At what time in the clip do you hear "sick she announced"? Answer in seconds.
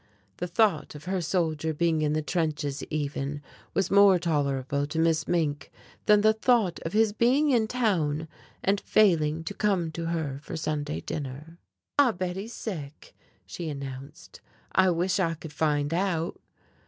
12.55-14.41